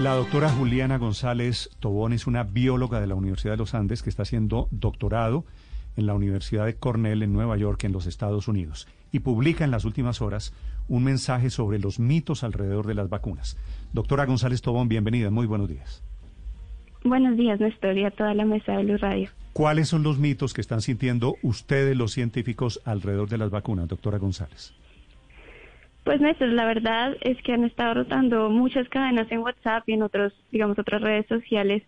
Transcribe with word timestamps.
La 0.00 0.14
doctora 0.14 0.48
Juliana 0.48 0.96
González 0.96 1.68
Tobón 1.78 2.14
es 2.14 2.26
una 2.26 2.42
bióloga 2.42 3.02
de 3.02 3.06
la 3.06 3.14
Universidad 3.14 3.52
de 3.52 3.58
los 3.58 3.74
Andes 3.74 4.02
que 4.02 4.08
está 4.08 4.22
haciendo 4.22 4.66
doctorado 4.70 5.44
en 5.94 6.06
la 6.06 6.14
Universidad 6.14 6.64
de 6.64 6.74
Cornell 6.74 7.22
en 7.22 7.34
Nueva 7.34 7.58
York, 7.58 7.84
en 7.84 7.92
los 7.92 8.06
Estados 8.06 8.48
Unidos, 8.48 8.88
y 9.12 9.18
publica 9.18 9.62
en 9.62 9.70
las 9.70 9.84
últimas 9.84 10.22
horas 10.22 10.54
un 10.88 11.04
mensaje 11.04 11.50
sobre 11.50 11.78
los 11.78 12.00
mitos 12.00 12.44
alrededor 12.44 12.86
de 12.86 12.94
las 12.94 13.10
vacunas. 13.10 13.58
Doctora 13.92 14.24
González 14.24 14.62
Tobón, 14.62 14.88
bienvenida, 14.88 15.28
muy 15.28 15.46
buenos 15.46 15.68
días. 15.68 16.02
Buenos 17.04 17.36
días, 17.36 17.60
Néstor, 17.60 17.98
y 17.98 18.06
a 18.06 18.10
toda 18.10 18.32
la 18.32 18.46
mesa 18.46 18.72
de 18.72 18.84
Luz 18.84 19.02
Radio. 19.02 19.28
¿Cuáles 19.52 19.88
son 19.88 20.02
los 20.02 20.18
mitos 20.18 20.54
que 20.54 20.62
están 20.62 20.80
sintiendo 20.80 21.34
ustedes, 21.42 21.94
los 21.94 22.12
científicos, 22.12 22.80
alrededor 22.86 23.28
de 23.28 23.36
las 23.36 23.50
vacunas, 23.50 23.86
doctora 23.86 24.16
González? 24.16 24.72
Pues 26.04 26.20
Néstor, 26.20 26.48
la 26.48 26.64
verdad 26.64 27.16
es 27.20 27.40
que 27.42 27.52
han 27.52 27.64
estado 27.64 27.94
rotando 27.94 28.48
muchas 28.50 28.88
cadenas 28.88 29.30
en 29.30 29.40
WhatsApp 29.40 29.88
y 29.88 29.92
en 29.92 30.02
otros, 30.02 30.32
digamos, 30.50 30.78
otras 30.78 31.02
redes 31.02 31.26
sociales 31.26 31.82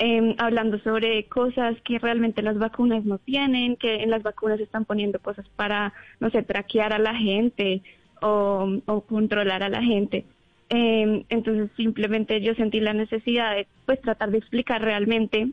eh, 0.00 0.34
hablando 0.38 0.78
sobre 0.80 1.24
cosas 1.26 1.76
que 1.84 2.00
realmente 2.00 2.42
las 2.42 2.58
vacunas 2.58 3.04
no 3.04 3.18
tienen, 3.18 3.76
que 3.76 4.02
en 4.02 4.10
las 4.10 4.24
vacunas 4.24 4.58
están 4.58 4.84
poniendo 4.84 5.20
cosas 5.20 5.46
para, 5.54 5.92
no 6.18 6.30
sé, 6.30 6.42
traquear 6.42 6.92
a 6.92 6.98
la 6.98 7.14
gente 7.14 7.82
o, 8.20 8.80
controlar 9.08 9.62
a 9.62 9.68
la 9.68 9.82
gente. 9.82 10.24
Eh, 10.70 11.24
entonces 11.28 11.70
simplemente 11.76 12.40
yo 12.40 12.54
sentí 12.54 12.80
la 12.80 12.94
necesidad 12.94 13.54
de 13.54 13.68
pues 13.86 14.00
tratar 14.00 14.30
de 14.30 14.38
explicar 14.38 14.82
realmente 14.82 15.50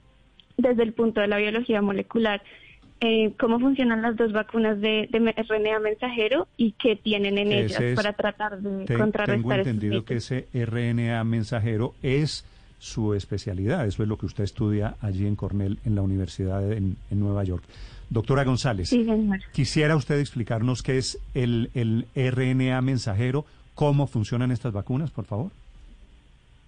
desde 0.57 0.83
el 0.83 0.93
punto 0.93 1.21
de 1.21 1.27
la 1.27 1.37
biología 1.37 1.81
molecular 1.81 2.41
eh, 3.03 3.33
cómo 3.39 3.59
funcionan 3.59 4.03
las 4.03 4.15
dos 4.15 4.31
vacunas 4.31 4.79
de, 4.79 5.09
de, 5.11 5.19
RNA 5.19 5.79
mensajero 5.79 6.47
y 6.55 6.73
qué 6.73 6.95
tienen 6.95 7.39
en 7.39 7.51
ellas 7.51 7.81
para 7.95 8.13
tratar 8.13 8.61
de 8.61 8.95
contrarrestar. 8.95 9.37
Tengo 9.41 9.53
entendido 9.53 10.05
que 10.05 10.17
ese 10.17 10.47
RNA 10.53 11.23
mensajero 11.23 11.95
es 12.03 12.45
su 12.77 13.15
especialidad. 13.15 13.87
Eso 13.87 14.03
es 14.03 14.09
lo 14.09 14.17
que 14.17 14.27
usted 14.27 14.43
estudia 14.43 14.97
allí 15.01 15.25
en 15.25 15.35
Cornell, 15.35 15.79
en 15.83 15.95
la 15.95 16.03
Universidad 16.03 16.71
en, 16.71 16.95
Nueva 17.09 17.43
York. 17.43 17.63
Doctora 18.11 18.43
González, 18.43 18.95
quisiera 19.51 19.95
usted 19.95 20.19
explicarnos 20.19 20.83
qué 20.83 20.99
es 20.99 21.17
el, 21.33 21.71
el 21.73 22.05
RNA 22.15 22.81
mensajero, 22.81 23.45
cómo 23.73 24.05
funcionan 24.05 24.51
estas 24.51 24.73
vacunas, 24.73 25.09
por 25.09 25.25
favor. 25.25 25.51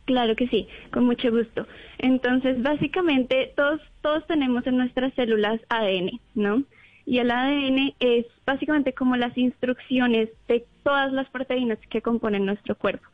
Claro 0.06 0.36
que 0.36 0.48
sí, 0.48 0.68
con 0.92 1.06
mucho 1.06 1.32
gusto. 1.32 1.66
Entonces, 1.98 2.62
básicamente, 2.62 3.54
todos, 3.56 3.80
todos 4.02 4.26
tenemos 4.28 4.68
en 4.68 4.78
nuestras 4.78 5.14
células 5.14 5.62
ADN, 5.70 6.20
¿no? 6.36 6.64
Y 7.06 7.20
el 7.20 7.32
ADN 7.32 7.94
es 8.00 8.26
básicamente 8.46 8.94
como 8.94 9.16
las 9.16 9.38
instrucciones 9.38 10.30
de 10.48 10.66
todas 10.84 11.12
las 11.14 11.30
proteínas 11.30 11.80
que 11.90 12.02
componen 12.02 12.46
nuestro 12.46 12.76
cuerpo. 12.76 13.08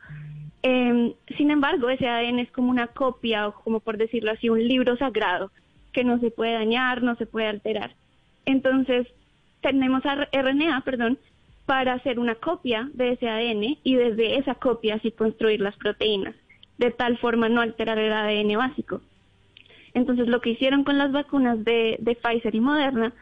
Eh, 0.63 1.15
sin 1.37 1.51
embargo, 1.51 1.89
ese 1.89 2.07
ADN 2.07 2.39
es 2.39 2.51
como 2.51 2.69
una 2.69 2.87
copia, 2.87 3.47
o 3.47 3.53
como 3.53 3.79
por 3.79 3.97
decirlo 3.97 4.31
así, 4.31 4.49
un 4.49 4.67
libro 4.67 4.97
sagrado 4.97 5.51
que 5.93 6.03
no 6.03 6.19
se 6.19 6.31
puede 6.31 6.53
dañar, 6.53 7.01
no 7.01 7.15
se 7.15 7.25
puede 7.25 7.47
alterar. 7.47 7.95
Entonces, 8.45 9.07
tenemos 9.61 10.03
RNA, 10.03 10.81
perdón, 10.85 11.17
para 11.65 11.93
hacer 11.93 12.19
una 12.19 12.35
copia 12.35 12.89
de 12.93 13.11
ese 13.11 13.29
ADN 13.29 13.77
y 13.83 13.95
desde 13.95 14.37
esa 14.37 14.55
copia 14.55 14.95
así 14.95 15.11
construir 15.11 15.61
las 15.61 15.75
proteínas, 15.77 16.35
de 16.79 16.91
tal 16.91 17.17
forma 17.17 17.49
no 17.49 17.61
alterar 17.61 17.99
el 17.99 18.11
ADN 18.11 18.57
básico. 18.57 19.01
Entonces, 19.93 20.27
lo 20.27 20.41
que 20.41 20.51
hicieron 20.51 20.83
con 20.83 20.97
las 20.97 21.11
vacunas 21.11 21.63
de, 21.63 21.99
Pfizer 22.21 22.55
y 22.55 22.61
Moderna 22.61 23.13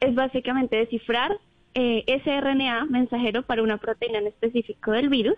es 0.00 0.14
básicamente 0.14 0.76
descifrar 0.76 1.38
eh, 1.74 2.04
ese 2.06 2.40
RNA 2.40 2.86
mensajero 2.86 3.42
para 3.42 3.62
una 3.62 3.78
proteína 3.78 4.18
en 4.18 4.26
específico 4.26 4.92
del 4.92 5.08
virus 5.08 5.36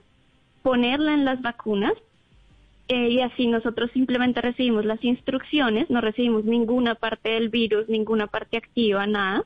ponerla 0.62 1.14
en 1.14 1.24
las 1.24 1.42
vacunas 1.42 1.92
eh, 2.88 3.08
y 3.10 3.20
así 3.20 3.46
nosotros 3.46 3.90
simplemente 3.92 4.40
recibimos 4.40 4.84
las 4.84 5.02
instrucciones, 5.04 5.88
no 5.90 6.00
recibimos 6.00 6.44
ninguna 6.44 6.94
parte 6.94 7.30
del 7.30 7.48
virus, 7.48 7.88
ninguna 7.88 8.26
parte 8.26 8.56
activa, 8.56 9.06
nada. 9.06 9.44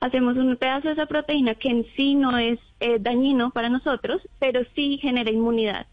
Hacemos 0.00 0.36
un 0.36 0.56
pedazo 0.56 0.88
de 0.88 0.94
esa 0.94 1.06
proteína 1.06 1.54
que 1.54 1.68
en 1.68 1.86
sí 1.96 2.14
no 2.14 2.38
es 2.38 2.58
eh, 2.80 2.98
dañino 2.98 3.50
para 3.50 3.68
nosotros, 3.68 4.22
pero 4.38 4.62
sí 4.74 4.98
genera 4.98 5.30
inmunidad. 5.30 5.86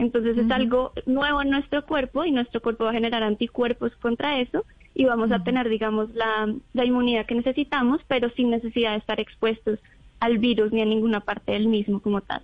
Entonces 0.00 0.38
es 0.38 0.50
algo 0.50 0.92
nuevo 1.04 1.42
en 1.42 1.50
nuestro 1.50 1.84
cuerpo 1.84 2.24
y 2.24 2.32
nuestro 2.32 2.62
cuerpo 2.62 2.84
va 2.84 2.90
a 2.90 2.94
generar 2.94 3.22
anticuerpos 3.22 3.92
contra 4.00 4.40
eso 4.40 4.64
y 4.94 5.04
vamos 5.04 5.30
a 5.30 5.44
tener, 5.44 5.68
digamos, 5.68 6.08
la, 6.14 6.50
la 6.72 6.84
inmunidad 6.86 7.26
que 7.26 7.34
necesitamos, 7.34 8.00
pero 8.08 8.30
sin 8.30 8.48
necesidad 8.48 8.92
de 8.92 8.96
estar 8.96 9.20
expuestos 9.20 9.78
al 10.18 10.38
virus 10.38 10.72
ni 10.72 10.80
a 10.80 10.86
ninguna 10.86 11.20
parte 11.20 11.52
del 11.52 11.68
mismo 11.68 12.00
como 12.00 12.22
tal. 12.22 12.42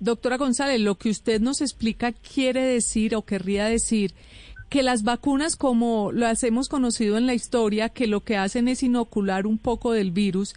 Doctora 0.00 0.38
González, 0.38 0.80
lo 0.80 0.96
que 0.96 1.10
usted 1.10 1.40
nos 1.40 1.60
explica 1.60 2.12
quiere 2.12 2.62
decir 2.62 3.14
o 3.14 3.22
querría 3.22 3.66
decir 3.66 4.12
que 4.68 4.82
las 4.82 5.04
vacunas, 5.04 5.54
como 5.54 6.10
las 6.10 6.42
hemos 6.42 6.68
conocido 6.68 7.16
en 7.16 7.26
la 7.26 7.34
historia, 7.34 7.90
que 7.90 8.08
lo 8.08 8.20
que 8.20 8.36
hacen 8.36 8.66
es 8.66 8.82
inocular 8.82 9.46
un 9.46 9.58
poco 9.58 9.92
del 9.92 10.10
virus, 10.10 10.56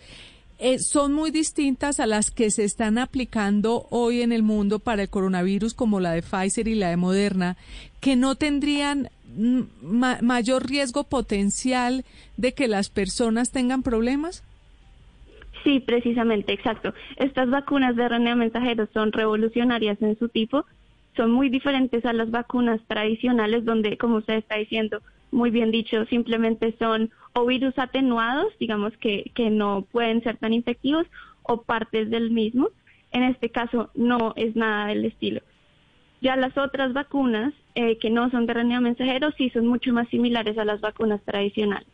eh, 0.64 0.78
son 0.78 1.12
muy 1.12 1.32
distintas 1.32 2.00
a 2.00 2.06
las 2.06 2.30
que 2.30 2.52
se 2.52 2.64
están 2.64 3.00
aplicando 3.00 3.88
hoy 3.90 4.22
en 4.22 4.32
el 4.32 4.44
mundo 4.44 4.78
para 4.78 5.02
el 5.02 5.10
coronavirus, 5.10 5.74
como 5.74 6.00
la 6.00 6.12
de 6.12 6.22
Pfizer 6.22 6.68
y 6.68 6.76
la 6.76 6.92
de 6.92 6.98
Moderna, 6.98 7.58
que 8.00 8.16
no 8.16 8.36
tendrían 8.36 9.10
mayor 9.82 10.70
riesgo 10.70 11.04
potencial 11.04 12.06
de 12.38 12.54
que 12.54 12.68
las 12.68 12.90
personas 12.90 13.52
tengan 13.52 13.82
problemas? 13.82 14.44
Sí, 15.64 15.80
precisamente, 15.80 16.54
exacto. 16.54 16.94
Estas 17.18 17.50
vacunas 17.50 17.96
de 17.96 18.08
RNA 18.08 18.36
mensajero 18.36 18.88
son 18.94 19.12
revolucionarias 19.12 20.00
en 20.00 20.18
su 20.20 20.30
tipo, 20.30 20.66
son 21.16 21.32
muy 21.32 21.50
diferentes 21.50 22.06
a 22.06 22.14
las 22.14 22.30
vacunas 22.30 22.82
tradicionales 22.86 23.66
donde, 23.66 23.98
como 23.98 24.18
usted 24.18 24.36
está 24.36 24.58
diciendo, 24.58 25.02
muy 25.32 25.50
bien 25.50 25.72
dicho, 25.72 26.06
simplemente 26.06 26.76
son 26.78 27.12
o 27.34 27.46
virus 27.46 27.78
atenuados, 27.78 28.54
digamos 28.60 28.96
que, 28.98 29.32
que 29.34 29.50
no 29.50 29.88
pueden 29.92 30.22
ser 30.24 30.38
tan 30.38 30.54
infectivos, 30.54 31.08
o 31.44 31.64
partes 31.64 32.10
del 32.10 32.32
mismo. 32.32 32.70
En 33.12 33.24
este 33.24 33.50
caso 33.50 33.90
no 33.96 34.34
es 34.36 34.56
nada 34.56 34.88
del 34.88 35.06
estilo. 35.06 35.42
Ya 36.22 36.36
las 36.36 36.58
otras 36.58 36.94
vacunas 36.94 37.54
eh, 37.76 37.98
que 37.98 38.10
no 38.10 38.30
son 38.30 38.46
de 38.46 38.54
RNA 38.54 38.80
mensajero 38.82 39.32
sí 39.38 39.50
son 39.50 39.68
mucho 39.68 39.92
más 39.92 40.08
similares 40.10 40.58
a 40.58 40.66
las 40.66 40.82
vacunas 40.82 41.22
tradicionales. 41.24 41.88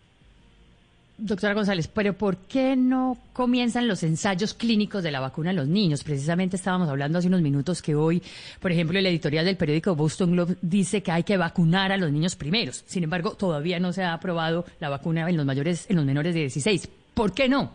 Doctora 1.20 1.56
González, 1.56 1.88
pero 1.88 2.14
¿por 2.14 2.38
qué 2.38 2.76
no 2.76 3.18
comienzan 3.34 3.88
los 3.88 4.04
ensayos 4.04 4.54
clínicos 4.54 5.02
de 5.02 5.10
la 5.10 5.20
vacuna 5.20 5.50
en 5.50 5.56
los 5.56 5.68
niños? 5.68 6.04
Precisamente 6.04 6.58
estábamos 6.58 6.90
hablando 6.90 7.18
hace 7.18 7.28
unos 7.28 7.42
minutos 7.42 7.82
que 7.82 7.96
hoy, 7.96 8.22
por 8.60 8.72
ejemplo, 8.72 9.00
el 9.00 9.06
editorial 9.08 9.44
del 9.44 9.58
periódico 9.58 9.96
Boston 9.96 10.34
Globe 10.34 10.58
dice 10.62 11.02
que 11.02 11.12
hay 11.12 11.24
que 11.24 11.36
vacunar 11.36 11.92
a 11.92 11.98
los 11.98 12.12
niños 12.12 12.36
primeros. 12.36 12.84
Sin 12.86 13.04
embargo, 13.04 13.32
todavía 13.32 13.80
no 13.80 13.94
se 13.94 14.04
ha 14.04 14.14
aprobado 14.14 14.66
la 14.80 14.90
vacuna 14.90 15.28
en 15.28 15.38
los 15.38 15.46
mayores, 15.46 15.90
en 15.90 15.96
los 15.96 16.06
menores 16.06 16.36
de 16.36 16.42
16. 16.42 16.88
¿Por 17.16 17.34
qué 17.34 17.50
no? 17.50 17.72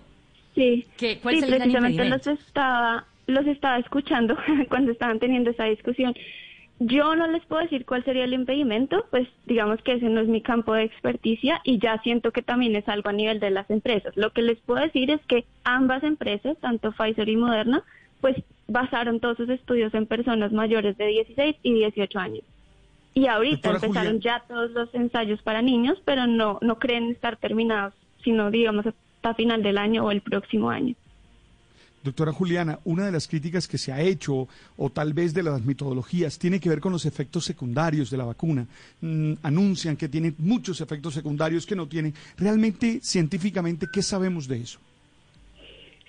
Sí, 0.55 0.87
sí 0.97 1.19
precisamente 1.21 2.05
los 2.05 2.25
estaba, 2.25 3.05
los 3.27 3.47
estaba 3.49 3.79
escuchando 3.79 4.37
cuando 4.69 4.93
estaban 4.93 5.19
teniendo 5.19 5.51
esa 5.51 5.65
discusión. 5.65 6.15
Yo 6.85 7.15
no 7.15 7.29
les 7.29 7.45
puedo 7.45 7.63
decir 7.63 7.87
cuál 7.87 8.05
sería 8.05 8.25
el 8.25 8.33
impedimento, 8.33 9.07
pues 9.11 9.29
digamos 9.47 9.81
que 9.83 9.93
ese 9.93 10.09
no 10.09 10.21
es 10.21 10.27
mi 10.27 10.43
campo 10.43 10.75
de 10.75 10.83
experticia 10.83 11.61
y 11.63 11.79
ya 11.79 11.99
siento 12.03 12.33
que 12.33 12.43
también 12.43 12.75
es 12.75 12.89
algo 12.89 13.09
a 13.09 13.13
nivel 13.13 13.39
de 13.39 13.51
las 13.51 13.71
empresas. 13.71 14.17
Lo 14.17 14.33
que 14.33 14.43
les 14.43 14.59
puedo 14.59 14.81
decir 14.81 15.09
es 15.11 15.21
que 15.27 15.45
ambas 15.63 16.03
empresas, 16.03 16.57
tanto 16.59 16.91
Pfizer 16.91 17.29
y 17.29 17.37
Moderna, 17.37 17.85
pues 18.21 18.37
basaron 18.67 19.21
todos 19.21 19.37
sus 19.37 19.49
estudios 19.49 19.95
en 19.95 20.07
personas 20.07 20.51
mayores 20.51 20.99
de 20.99 21.07
16 21.07 21.57
y 21.63 21.73
18 21.73 22.19
años. 22.19 22.43
Y 23.15 23.27
ahorita 23.27 23.71
empezaron 23.71 24.19
ya 24.21 24.43
todos 24.49 24.73
los 24.73 24.93
ensayos 24.93 25.41
para 25.43 25.63
niños, 25.63 26.03
pero 26.05 26.27
no, 26.27 26.59
no 26.63 26.81
creen 26.81 27.11
estar 27.11 27.37
terminados, 27.37 27.95
sino 28.25 28.51
digamos 28.51 28.87
hasta 28.87 29.35
final 29.35 29.63
del 29.63 29.79
año 29.79 30.05
o 30.05 30.11
el 30.11 30.21
próximo 30.21 30.71
año. 30.71 30.97
Doctora 32.03 32.33
Juliana, 32.33 32.81
una 32.85 33.07
de 33.07 33.13
las 33.13 33.29
críticas 33.29 33.69
que 33.69 33.79
se 33.79 33.93
ha 33.93 34.01
hecho, 34.01 34.49
o 34.77 34.91
tal 34.91 35.13
vez 35.13 35.33
de 35.35 35.43
las 35.43 35.65
metodologías, 35.65 36.39
tiene 36.39 36.59
que 36.59 36.69
ver 36.69 36.81
con 36.81 36.93
los 36.93 37.07
efectos 37.07 37.45
secundarios 37.45 38.11
de 38.11 38.17
la 38.17 38.25
vacuna. 38.25 38.67
Mm, 39.01 39.35
anuncian 39.43 39.97
que 39.97 40.09
tiene 40.09 40.35
muchos 40.39 40.81
efectos 40.81 41.15
secundarios 41.15 41.65
que 41.65 41.77
no 41.77 41.87
tienen. 41.87 42.15
Realmente, 42.37 43.01
científicamente, 43.03 43.87
¿qué 43.93 44.03
sabemos 44.03 44.49
de 44.49 44.63
eso? 44.63 44.81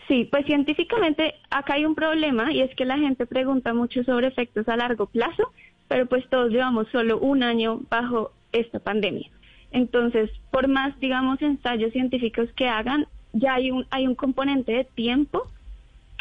Sí, 0.08 0.28
pues 0.30 0.46
científicamente 0.46 1.36
acá 1.50 1.76
hay 1.76 1.86
un 1.86 1.96
problema 1.96 2.52
y 2.52 2.62
es 2.62 2.76
que 2.76 2.86
la 2.86 2.98
gente 2.98 3.26
pregunta 3.26 3.74
mucho 3.74 4.04
sobre 4.04 4.28
efectos 4.28 4.68
a 4.68 4.76
largo 4.76 5.06
plazo, 5.06 5.52
pero 5.88 6.08
pues 6.08 6.28
todos 6.30 6.52
llevamos 6.52 6.88
solo 6.92 7.20
un 7.20 7.44
año 7.44 7.82
bajo 7.90 8.32
esta 8.52 8.80
pandemia. 8.80 9.30
Entonces, 9.72 10.30
por 10.52 10.68
más, 10.68 11.00
digamos, 11.00 11.42
ensayos 11.42 11.94
científicos 11.94 12.50
que 12.56 12.68
hagan, 12.68 13.08
ya 13.32 13.56
hay 13.56 13.72
un, 13.72 13.86
hay 13.90 14.08
un 14.08 14.16
componente 14.16 14.72
de 14.72 14.84
tiempo 14.84 15.48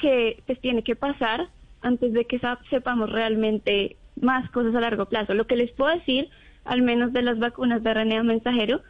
que 0.03 0.43
pues 0.47 0.61
tiene 0.61 0.83
que 0.83 0.97
pasar 0.97 1.49
antes 1.81 2.13
de 2.13 2.27
que 2.27 2.41
sepamos 2.69 3.11
realmente 3.11 3.97
más 4.21 4.51
cosas 4.51 4.75
a 4.75 4.81
largo 4.81 5.07
plazo. 5.07 5.33
Lo 5.33 5.47
que 5.47 5.57
les 5.57 5.71
puedo 5.71 5.95
decir, 5.95 6.29
al 6.65 6.83
menos 6.83 7.13
de 7.13 7.23
las 7.23 7.39
vacunas 7.39 7.83
de 7.83 7.95
RNA 7.95 8.25
mensajero, 8.25 8.83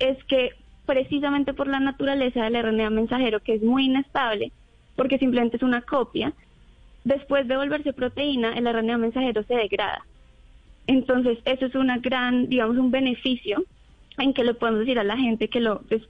es 0.00 0.22
que 0.24 0.50
precisamente 0.84 1.54
por 1.54 1.68
la 1.68 1.80
naturaleza 1.80 2.44
del 2.44 2.62
RNA 2.62 2.90
mensajero, 2.90 3.40
que 3.40 3.54
es 3.54 3.62
muy 3.62 3.86
inestable, 3.86 4.52
porque 4.96 5.18
simplemente 5.18 5.56
es 5.56 5.62
una 5.62 5.82
copia, 5.82 6.32
después 7.04 7.46
de 7.48 7.56
volverse 7.56 7.92
proteína, 7.92 8.52
el 8.54 8.66
RNA 8.66 8.98
mensajero 8.98 9.44
se 9.44 9.54
degrada. 9.54 10.04
Entonces, 10.88 11.38
eso 11.44 11.66
es 11.66 11.74
una 11.74 11.98
gran, 11.98 12.48
digamos, 12.48 12.76
un 12.76 12.90
beneficio 12.90 13.64
en 14.18 14.34
que 14.34 14.44
le 14.44 14.54
podemos 14.54 14.80
decir 14.80 14.98
a 14.98 15.04
la 15.04 15.16
gente 15.16 15.48
que 15.48 15.60
lo, 15.60 15.82
pues, 15.82 16.02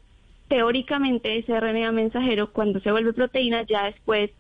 teóricamente 0.49 1.39
ese 1.39 1.59
RNA 1.59 1.93
mensajero 1.93 2.53
cuando 2.53 2.81
se 2.81 2.91
vuelve 2.91 3.13
proteína 3.13 3.63
ya 3.63 3.85
después 3.85 4.31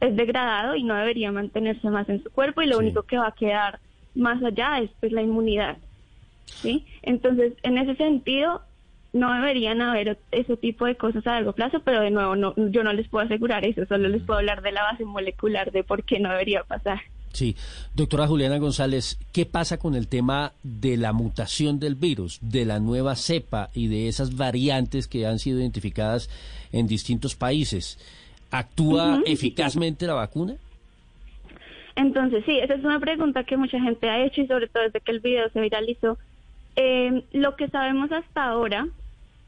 es 0.00 0.16
degradado 0.16 0.76
y 0.76 0.82
no 0.82 0.94
debería 0.94 1.32
mantenerse 1.32 1.88
más 1.90 2.08
en 2.08 2.22
su 2.22 2.30
cuerpo 2.30 2.62
y 2.62 2.66
lo 2.66 2.78
único 2.78 3.02
que 3.02 3.18
va 3.18 3.28
a 3.28 3.34
quedar 3.34 3.80
más 4.14 4.42
allá 4.42 4.80
es 4.80 4.90
pues 5.00 5.12
la 5.12 5.22
inmunidad. 5.22 5.78
¿sí? 6.46 6.84
Entonces, 7.02 7.54
en 7.62 7.78
ese 7.78 7.96
sentido, 7.96 8.62
no 9.12 9.32
deberían 9.32 9.80
haber 9.80 10.18
ese 10.32 10.56
tipo 10.56 10.86
de 10.86 10.96
cosas 10.96 11.26
a 11.26 11.34
largo 11.34 11.52
plazo, 11.52 11.80
pero 11.84 12.00
de 12.00 12.10
nuevo, 12.10 12.36
no, 12.36 12.54
yo 12.70 12.82
no 12.82 12.92
les 12.92 13.08
puedo 13.08 13.24
asegurar 13.24 13.64
eso, 13.64 13.86
solo 13.86 14.08
les 14.08 14.22
puedo 14.22 14.40
hablar 14.40 14.62
de 14.62 14.72
la 14.72 14.82
base 14.82 15.04
molecular 15.04 15.70
de 15.70 15.84
por 15.84 16.04
qué 16.04 16.18
no 16.18 16.30
debería 16.30 16.64
pasar. 16.64 17.00
Sí, 17.32 17.56
doctora 17.94 18.28
Juliana 18.28 18.58
González, 18.58 19.18
¿qué 19.32 19.44
pasa 19.44 19.76
con 19.78 19.96
el 19.96 20.06
tema 20.06 20.52
de 20.62 20.96
la 20.96 21.12
mutación 21.12 21.80
del 21.80 21.96
virus, 21.96 22.38
de 22.40 22.64
la 22.64 22.78
nueva 22.78 23.16
cepa 23.16 23.70
y 23.74 23.88
de 23.88 24.06
esas 24.06 24.36
variantes 24.36 25.08
que 25.08 25.26
han 25.26 25.40
sido 25.40 25.58
identificadas 25.58 26.30
en 26.70 26.86
distintos 26.86 27.34
países? 27.34 27.98
¿Actúa 28.54 29.20
eficazmente 29.26 30.06
la 30.06 30.14
vacuna? 30.14 30.54
Entonces, 31.96 32.44
sí, 32.46 32.56
esa 32.58 32.74
es 32.74 32.84
una 32.84 33.00
pregunta 33.00 33.42
que 33.42 33.56
mucha 33.56 33.80
gente 33.80 34.08
ha 34.08 34.24
hecho 34.24 34.42
y 34.42 34.46
sobre 34.46 34.68
todo 34.68 34.84
desde 34.84 35.00
que 35.00 35.10
el 35.10 35.18
video 35.18 35.48
se 35.50 35.60
viralizó. 35.60 36.18
Eh, 36.76 37.24
lo 37.32 37.56
que 37.56 37.68
sabemos 37.68 38.12
hasta 38.12 38.44
ahora 38.44 38.86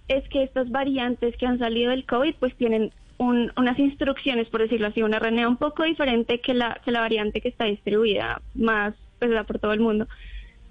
es 0.08 0.28
que 0.28 0.42
estas 0.42 0.70
variantes 0.70 1.36
que 1.36 1.46
han 1.46 1.60
salido 1.60 1.90
del 1.90 2.04
COVID 2.04 2.34
pues 2.40 2.54
tienen 2.56 2.90
unas 3.18 3.78
instrucciones, 3.78 4.48
por 4.48 4.60
decirlo 4.60 4.88
así, 4.88 5.02
una 5.02 5.20
RNA 5.20 5.48
un 5.48 5.56
poco 5.56 5.84
diferente 5.84 6.40
que 6.40 6.52
la, 6.52 6.80
que 6.84 6.90
la 6.90 7.00
variante 7.00 7.40
que 7.40 7.48
está 7.48 7.64
distribuida 7.64 8.42
más 8.54 8.94
pues, 9.20 9.30
por 9.46 9.60
todo 9.60 9.72
el 9.72 9.80
mundo. 9.80 10.08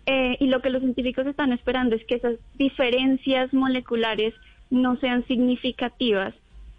Eh, 0.07 0.35
y 0.41 0.47
lo 0.47 0.61
que 0.61 0.69
los 0.69 0.81
científicos 0.81 1.25
están 1.25 1.53
esperando 1.53 1.95
es 1.95 2.03
que 2.05 2.15
esas 2.15 2.35
diferencias 2.55 3.53
moleculares 3.53 4.33
no 4.69 4.97
sean 4.97 5.25
significativas 5.25 6.33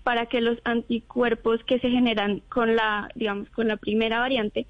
para 0.06 0.26
que 0.26 0.40
los 0.40 0.56
anticuerpos 0.62 1.64
que 1.64 1.80
se 1.80 1.90
generan 1.90 2.40
con 2.48 2.76
la, 2.76 3.08
digamos, 3.16 3.50
con 3.50 3.66
la 3.66 3.76
primera 3.76 4.20
variante 4.20 4.64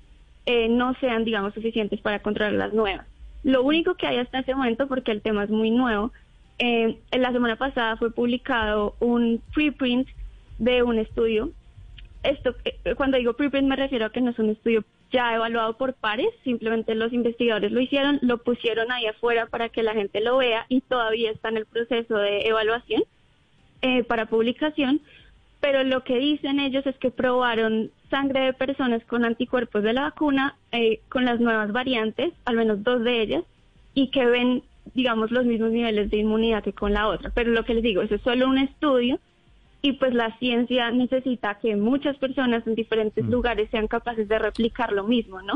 eh, 0.46 0.66
no 0.70 0.94
sean, 0.94 1.26
digamos, 1.26 1.52
suficientes 1.52 2.00
para 2.00 2.22
controlar 2.22 2.54
las 2.54 2.72
nuevas. 2.72 3.06
Lo 3.42 3.62
único 3.62 3.96
que 3.96 4.06
hay 4.06 4.16
hasta 4.16 4.38
ese 4.38 4.54
momento, 4.54 4.88
porque 4.88 5.12
el 5.12 5.20
tema 5.20 5.44
es 5.44 5.50
muy 5.50 5.70
nuevo, 5.70 6.10
eh, 6.58 6.96
en 7.10 7.20
la 7.20 7.32
semana 7.32 7.56
pasada 7.56 7.98
fue 7.98 8.10
publicado 8.10 8.94
un 8.98 9.42
preprint 9.54 10.08
de 10.58 10.82
un 10.82 10.98
estudio. 10.98 11.50
Esto, 12.22 12.54
eh, 12.64 12.94
cuando 12.96 13.18
digo 13.18 13.34
preprint 13.34 13.68
me 13.68 13.76
refiero 13.76 14.06
a 14.06 14.10
que 14.12 14.22
no 14.22 14.30
es 14.30 14.38
un 14.38 14.48
estudio 14.48 14.84
ya 15.12 15.34
evaluado 15.34 15.76
por 15.76 15.92
pares, 15.92 16.28
simplemente 16.44 16.94
los 16.94 17.12
investigadores 17.12 17.72
lo 17.72 17.80
hicieron, 17.82 18.20
lo 18.22 18.38
pusieron 18.38 18.90
ahí 18.90 19.04
afuera 19.04 19.44
para 19.44 19.68
que 19.68 19.82
la 19.82 19.92
gente 19.92 20.22
lo 20.22 20.38
vea 20.38 20.64
y 20.70 20.80
todavía 20.80 21.30
está 21.30 21.50
en 21.50 21.58
el 21.58 21.66
proceso 21.66 22.16
de 22.16 22.48
evaluación 22.48 23.02
eh, 23.82 24.04
para 24.04 24.24
publicación, 24.24 25.02
pero 25.60 25.84
lo 25.84 26.04
que 26.04 26.18
dicen 26.18 26.60
ellos 26.60 26.86
es 26.86 26.96
que 26.98 27.10
probaron 27.10 27.90
sangre 28.10 28.40
de 28.40 28.52
personas 28.52 29.04
con 29.04 29.24
anticuerpos 29.24 29.82
de 29.82 29.92
la 29.92 30.02
vacuna 30.02 30.56
eh, 30.72 31.00
con 31.08 31.24
las 31.24 31.40
nuevas 31.40 31.72
variantes, 31.72 32.32
al 32.44 32.56
menos 32.56 32.82
dos 32.82 33.02
de 33.02 33.22
ellas, 33.22 33.44
y 33.94 34.10
que 34.10 34.26
ven, 34.26 34.62
digamos, 34.94 35.30
los 35.30 35.44
mismos 35.44 35.70
niveles 35.72 36.10
de 36.10 36.18
inmunidad 36.18 36.62
que 36.62 36.72
con 36.72 36.92
la 36.92 37.08
otra. 37.08 37.30
Pero 37.34 37.50
lo 37.50 37.64
que 37.64 37.74
les 37.74 37.82
digo, 37.82 38.02
eso 38.02 38.14
es 38.14 38.22
solo 38.22 38.48
un 38.48 38.58
estudio 38.58 39.18
y 39.82 39.92
pues 39.92 40.14
la 40.14 40.36
ciencia 40.38 40.90
necesita 40.90 41.58
que 41.58 41.76
muchas 41.76 42.16
personas 42.16 42.66
en 42.66 42.74
diferentes 42.74 43.24
mm. 43.24 43.30
lugares 43.30 43.70
sean 43.70 43.86
capaces 43.86 44.28
de 44.28 44.38
replicar 44.38 44.92
lo 44.92 45.04
mismo, 45.04 45.42
¿no? 45.42 45.54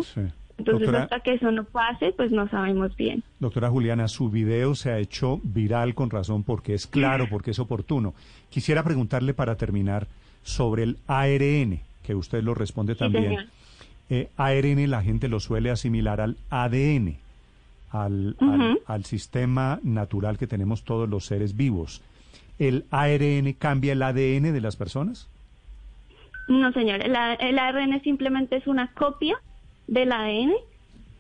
Entonces, 0.60 0.88
hasta 0.94 1.20
que 1.20 1.34
eso 1.34 1.50
no 1.50 1.64
pase, 1.64 2.12
pues 2.16 2.30
no 2.30 2.48
sabemos 2.48 2.94
bien. 2.96 3.22
Doctora 3.38 3.70
Juliana, 3.70 4.08
su 4.08 4.30
video 4.30 4.74
se 4.74 4.90
ha 4.90 4.98
hecho 4.98 5.40
viral 5.42 5.94
con 5.94 6.10
razón 6.10 6.44
porque 6.44 6.74
es 6.74 6.86
claro, 6.86 7.26
porque 7.30 7.52
es 7.52 7.58
oportuno. 7.58 8.14
Quisiera 8.50 8.82
preguntarle 8.82 9.34
para 9.34 9.56
terminar 9.56 10.06
sobre 10.42 10.82
el 10.82 10.98
ARN, 11.06 11.80
que 12.02 12.14
usted 12.14 12.42
lo 12.42 12.54
responde 12.54 12.94
también. 12.94 13.48
Eh, 14.08 14.28
ARN 14.36 14.90
la 14.90 15.02
gente 15.02 15.28
lo 15.28 15.40
suele 15.40 15.70
asimilar 15.70 16.20
al 16.20 16.36
ADN, 16.50 17.16
al, 17.90 18.36
al 18.86 19.04
sistema 19.04 19.80
natural 19.82 20.36
que 20.36 20.46
tenemos 20.46 20.84
todos 20.84 21.08
los 21.08 21.26
seres 21.26 21.56
vivos. 21.56 22.02
¿El 22.58 22.84
ARN 22.90 23.54
cambia 23.54 23.94
el 23.94 24.02
ADN 24.02 24.52
de 24.52 24.60
las 24.60 24.76
personas? 24.76 25.28
No, 26.48 26.72
señor. 26.72 27.00
El, 27.02 27.14
ARN 27.58 28.02
simplemente 28.02 28.56
es 28.56 28.66
una 28.66 28.88
copia 28.94 29.40
del 29.90 30.12
ADN. 30.12 30.54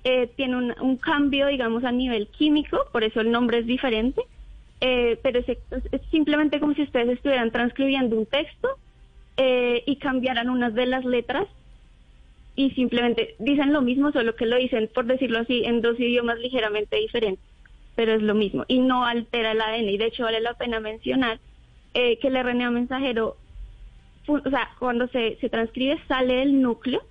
Eh, 0.04 0.30
tiene 0.34 0.56
un, 0.56 0.96
cambio, 0.96 1.48
digamos, 1.48 1.84
a 1.84 1.92
nivel 1.92 2.28
químico, 2.28 2.86
por 2.90 3.04
eso 3.04 3.20
el 3.20 3.30
nombre 3.30 3.58
es 3.58 3.66
diferente. 3.66 4.22
Eh, 4.80 5.18
pero 5.22 5.40
es, 5.40 5.58
simplemente 6.10 6.58
como 6.58 6.72
si 6.72 6.82
ustedes 6.82 7.10
estuvieran 7.10 7.50
transcribiendo 7.50 8.16
un 8.16 8.24
texto 8.24 8.68
eh, 9.36 9.82
y 9.84 9.96
cambiaran 9.96 10.48
unas 10.48 10.72
de 10.72 10.86
las 10.86 11.04
letras 11.04 11.46
y 12.56 12.70
simplemente 12.70 13.34
dicen 13.38 13.74
lo 13.74 13.82
mismo, 13.82 14.10
solo 14.10 14.34
que 14.36 14.46
lo 14.46 14.56
dicen, 14.56 14.88
por 14.94 15.04
decirlo 15.04 15.40
así, 15.40 15.64
en 15.66 15.82
dos 15.82 16.00
idiomas 16.00 16.38
ligeramente 16.38 16.96
diferentes 16.96 17.44
pero 17.96 18.14
es 18.14 18.22
lo 18.22 18.34
mismo 18.34 18.64
y 18.66 18.78
no 18.78 19.04
altera 19.04 19.52
el 19.52 19.60
ADN. 19.60 19.90
Y 19.90 19.98
de 19.98 20.06
hecho 20.06 20.22
vale 20.22 20.40
la 20.40 20.54
pena 20.54 20.80
mencionar 20.80 21.38
eh, 21.92 22.18
que 22.18 22.28
el 22.28 22.42
RNA 22.42 22.70
mensajero, 22.70 23.36
o 24.26 24.50
sea, 24.50 24.70
cuando 24.78 25.06
se, 25.08 25.36
se 25.36 25.50
transcribe 25.50 26.00
sale 26.08 26.36
del 26.36 26.62
núcleo 26.62 27.02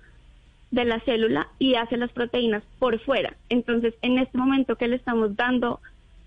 de 0.70 0.84
la 0.84 1.00
célula 1.00 1.48
y 1.58 1.74
hace 1.74 1.96
las 1.96 2.12
proteínas 2.12 2.62
por 2.78 2.98
fuera. 3.00 3.34
Entonces, 3.48 3.94
en 4.02 4.18
este 4.18 4.38
momento 4.38 4.76
que 4.76 4.88
le 4.88 4.96
estamos 4.96 5.36
dando 5.36 5.80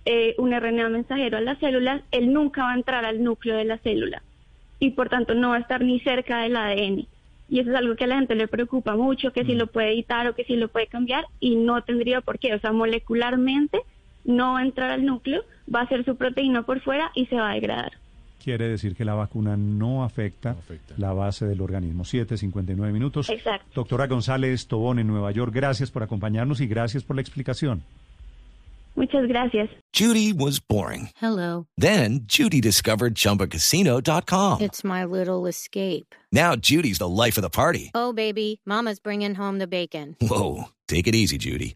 eh, 0.05 0.35
un 0.37 0.51
RNA 0.51 0.89
mensajero 0.89 1.37
a 1.37 1.41
las 1.41 1.59
células, 1.59 2.01
él 2.11 2.33
nunca 2.33 2.63
va 2.63 2.73
a 2.73 2.75
entrar 2.75 3.05
al 3.05 3.23
núcleo 3.23 3.55
de 3.55 3.65
la 3.65 3.77
célula 3.77 4.21
y 4.79 4.91
por 4.91 5.07
tanto 5.09 5.33
no 5.33 5.49
va 5.49 5.55
a 5.55 5.59
estar 5.59 5.81
ni 5.81 5.99
cerca 6.01 6.41
del 6.41 6.57
ADN. 6.57 7.07
Y 7.49 7.59
eso 7.59 7.69
es 7.69 7.75
algo 7.75 7.95
que 7.95 8.03
a 8.05 8.07
la 8.07 8.15
gente 8.15 8.35
le 8.35 8.47
preocupa 8.47 8.95
mucho, 8.95 9.31
que 9.31 9.45
si 9.45 9.53
mm. 9.53 9.57
lo 9.57 9.67
puede 9.67 9.93
editar 9.93 10.27
o 10.27 10.35
que 10.35 10.43
si 10.43 10.55
lo 10.55 10.67
puede 10.67 10.87
cambiar 10.87 11.25
y 11.39 11.55
no 11.55 11.81
tendría 11.83 12.21
por 12.21 12.39
qué. 12.39 12.53
O 12.53 12.59
sea, 12.59 12.71
molecularmente 12.71 13.81
no 14.25 14.53
va 14.53 14.59
a 14.59 14.63
entrar 14.63 14.91
al 14.91 15.05
núcleo, 15.05 15.43
va 15.73 15.81
a 15.81 15.87
ser 15.87 16.03
su 16.03 16.15
proteína 16.15 16.63
por 16.63 16.81
fuera 16.81 17.11
y 17.15 17.27
se 17.27 17.35
va 17.35 17.51
a 17.51 17.53
degradar. 17.53 17.93
Quiere 18.43 18.67
decir 18.67 18.93
que 18.93 19.05
la 19.05 19.13
vacuna 19.13 19.55
no 19.55 20.03
afecta, 20.03 20.57
la 20.97 21.13
base 21.13 21.45
del 21.45 21.61
organismo. 21.61 22.03
7.59 22.03 22.91
minutos. 22.91 23.29
Exacto. 23.29 23.65
Doctora 23.73 24.07
González 24.07 24.67
Tobón 24.67 24.99
en 24.99 25.07
Nueva 25.07 25.31
York, 25.31 25.53
gracias 25.53 25.91
por 25.91 26.03
acompañarnos 26.03 26.59
y 26.59 26.67
gracias 26.67 27.03
por 27.03 27.15
la 27.15 27.21
explicación. 27.21 27.83
Muchas 28.95 29.27
gracias. 29.27 29.69
Judy 29.93 30.33
was 30.33 30.59
boring. 30.59 31.09
Hello. 31.15 31.67
Then 31.77 32.25
Judy 32.27 32.59
discovered 32.59 33.15
chumbacasino.com. 33.15 34.61
It's 34.61 34.83
my 34.83 35.05
little 35.05 35.47
escape. 35.47 36.13
Now 36.31 36.55
Judy's 36.55 36.99
the 36.99 37.07
life 37.07 37.37
of 37.37 37.43
the 37.43 37.49
party. 37.49 37.91
Oh, 37.95 38.11
baby, 38.13 38.59
mama's 38.65 38.99
bringing 38.99 39.35
home 39.35 39.57
the 39.57 39.67
bacon. 39.67 40.17
Whoa, 40.21 40.65
take 40.87 41.07
it 41.07 41.15
easy, 41.15 41.37
Judy. 41.37 41.75